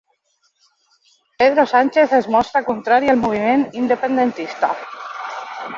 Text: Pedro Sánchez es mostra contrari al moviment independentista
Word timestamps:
Pedro 1.41 1.67
Sánchez 1.67 2.09
es 2.21 2.27
mostra 2.37 2.65
contrari 2.71 3.11
al 3.13 3.21
moviment 3.27 3.67
independentista 3.83 4.75